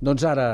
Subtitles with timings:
[0.00, 0.46] Doncs ara,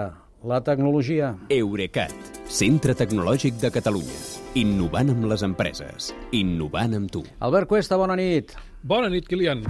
[0.47, 1.33] la tecnologia.
[1.51, 2.15] Eurecat,
[2.47, 4.19] centre tecnològic de Catalunya.
[4.57, 6.12] Innovant amb les empreses.
[6.37, 7.22] Innovant amb tu.
[7.44, 8.54] Albert Cuesta, bona nit.
[8.82, 9.64] Bona nit, Kilian.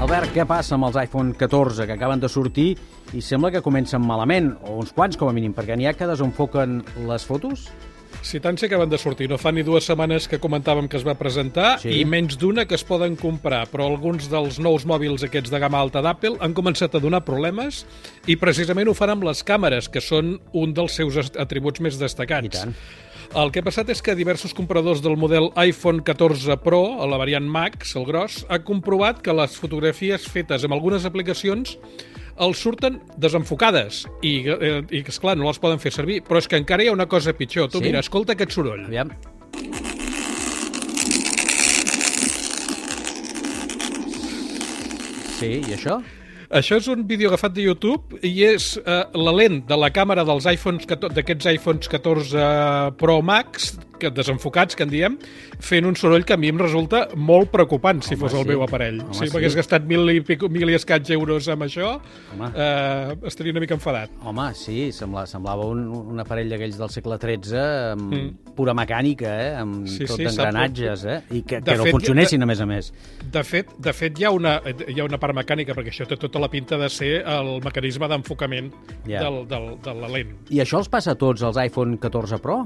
[0.00, 2.70] Albert, què passa amb els iPhone 14 que acaben de sortir
[3.12, 6.08] i sembla que comencen malament, o uns quants com a mínim, perquè n'hi ha que
[6.08, 6.78] desenfoquen
[7.08, 7.66] les fotos?
[8.22, 11.14] Si tant s'acaben de sortir, no fa ni dues setmanes que comentàvem que es va
[11.18, 12.00] presentar Sí.
[12.00, 15.80] i menys d'una que es poden comprar, però alguns dels nous mòbils aquests de gamma
[15.80, 17.86] alta d'Apple han començat a donar problemes
[18.28, 22.46] i precisament ho fan amb les càmeres, que són un dels seus atributs més destacats.
[22.46, 22.74] I tant.
[23.34, 27.16] El que ha passat és que diversos compradors del model iPhone 14 Pro, a la
[27.16, 31.78] variant Max, el gros, ha comprovat que les fotografies fetes amb algunes aplicacions
[32.38, 36.22] els surten desenfocades i, eh, i esclar, no les poden fer servir.
[36.22, 37.70] Però és que encara hi ha una cosa pitjor.
[37.70, 37.84] Tu Sí?
[37.84, 38.84] mira, escolta aquest soroll.
[38.86, 39.10] Aviam.
[45.40, 46.00] Sí, i això?
[46.50, 50.24] Això és un vídeo agafat de YouTube i és eh, la lent de la càmera
[50.26, 52.42] dels iPhones, d'aquests iPhones 14
[53.00, 55.18] Pro Max, que desenfocats, que en diem,
[55.60, 58.50] fent un soroll que a mi em resulta molt preocupant si Home, fos el sí.
[58.54, 59.00] meu aparell.
[59.04, 59.32] Home, si sí.
[59.34, 61.92] m'hagués gastat mil i, pico, mil i escaig euros amb això,
[62.34, 62.50] Home.
[62.54, 64.12] eh, estaria una mica enfadat.
[64.24, 65.84] Home, sí, sembla, semblava un,
[66.14, 68.54] un aparell d'aquells del segle XIII amb mm.
[68.56, 69.52] pura mecànica, eh?
[69.60, 71.18] amb Sí, tot sí, d'engranatges, eh?
[71.36, 72.92] i que, De que no fet, funcionessin, a més a més.
[73.32, 74.56] De fet, de fet hi, ha una,
[74.88, 78.08] hi ha una part mecànica, perquè això té tota la pinta de ser el mecanisme
[78.10, 78.70] d'enfocament
[79.08, 79.22] Ja.
[79.24, 80.34] del, del, de la lent.
[80.54, 82.60] I això els passa a tots els iPhone 14 Pro?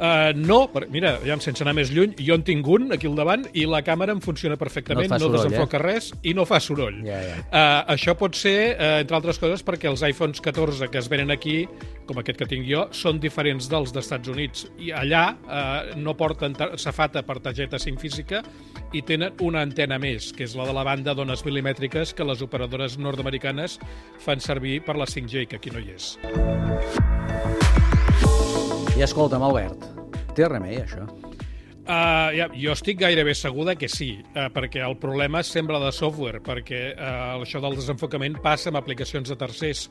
[0.00, 3.18] Uh, no, per, mira, ja sense anar més lluny, jo en tinc un aquí al
[3.18, 5.82] davant i la càmera em funciona perfectament, No no, soroll, desenfoca eh?
[5.82, 7.02] res i no fa soroll.
[7.04, 7.36] Ja, ja.
[7.50, 11.30] Uh, això pot ser, uh, entre altres coses, perquè els iPhones 14 que es venen
[11.34, 11.66] aquí,
[12.08, 14.66] com aquest que tinc jo, són diferents dels dels Estats Units.
[14.80, 18.40] I allà uh, no porten ta- safata per targeta SIM física
[18.96, 22.40] i tenen una antena més, que és la de la banda d'ones milimètriques que les
[22.42, 23.76] operadores nord-americanes
[24.24, 26.14] fan servir per la 5G, que aquí no hi és.
[28.96, 29.86] I escolta'm, Albert,
[30.36, 31.06] té remei, això?
[31.90, 35.88] Uh, ja, jo estic gairebé segur de que sí, uh, perquè el problema sembla de
[35.90, 39.88] software, perquè uh, això del desenfocament passa amb aplicacions de tercers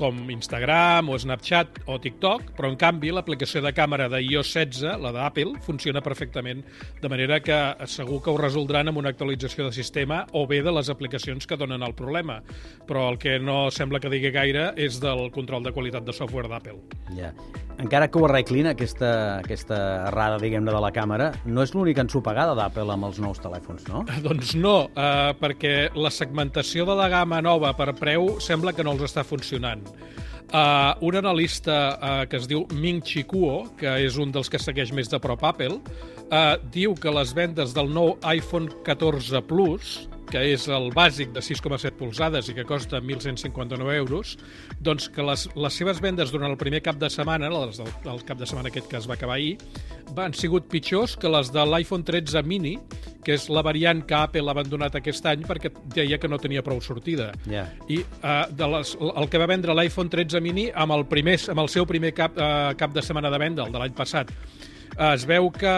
[0.00, 5.12] com Instagram o Snapchat o TikTok, però en canvi l'aplicació de càmera d'iOS 16, la
[5.12, 6.62] d'Apple, funciona perfectament,
[7.02, 7.58] de manera que
[7.90, 11.58] segur que ho resoldran amb una actualització de sistema o bé de les aplicacions que
[11.60, 12.38] donen el problema.
[12.88, 16.48] Però el que no sembla que digui gaire és del control de qualitat de software
[16.48, 16.80] d'Apple.
[17.18, 17.34] Ja.
[17.80, 19.78] Encara que ho arreglin, aquesta, aquesta
[20.08, 24.04] errada, diguem-ne, de la càmera, no és l'única ensopegada d'Apple amb els nous telèfons, no?
[24.26, 28.96] Doncs no, eh, perquè la segmentació de la gamma nova per preu sembla que no
[28.96, 29.86] els està funcionant.
[30.52, 34.58] Uh, un analista uh, que es diu Ming Chi Kuo, que és un dels que
[34.60, 35.78] segueix més de prop Apple,
[36.28, 39.94] uh, diu que les vendes del nou iPhone 14 Plus,
[40.32, 44.36] que és el bàsic de 6,7 polzades i que costa 1.159 euros,
[44.80, 48.24] doncs que les, les seves vendes durant el primer cap de setmana, les del, del
[48.28, 49.58] cap de setmana aquest que es va acabar ahir,
[50.16, 52.78] han sigut pitjors que les de l'iPhone 13 mini,
[53.22, 56.64] que és la variant que Apple ha abandonat aquest any perquè deia que no tenia
[56.64, 57.30] prou sortida.
[57.46, 57.66] Ja.
[57.92, 61.62] I uh, de les, el que va vendre l'iPhone 13 mini amb el, primer, amb
[61.62, 64.32] el seu primer cap, uh, cap de setmana de venda, el de l'any passat,
[64.98, 65.74] es veu que...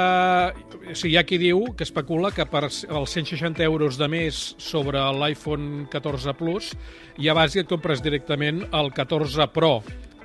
[0.84, 4.40] O sigui, hi ha qui diu, que especula, que per els 160 euros de més
[4.60, 6.72] sobre l'iPhone 14 Plus
[7.20, 9.78] ja vas i et compres directament el 14 Pro,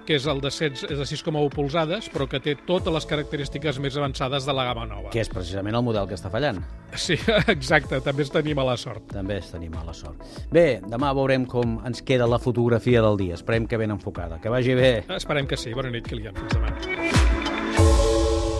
[0.09, 3.78] que és el de, 16, és de 6,1 polzades, però que té totes les característiques
[3.83, 5.11] més avançades de la gamma nova.
[5.13, 6.63] Que és precisament el model que està fallant.
[6.97, 7.19] Sí,
[7.55, 9.05] exacte, també es tenim mala sort.
[9.13, 10.25] També es tenim mala sort.
[10.49, 13.38] Bé, demà veurem com ens queda la fotografia del dia.
[13.38, 14.41] Esperem que ben enfocada.
[14.41, 14.95] Que vagi bé.
[15.13, 15.78] Esperem que sí.
[15.78, 16.33] Bona nit, Kilian.
[16.41, 16.88] Fins demà.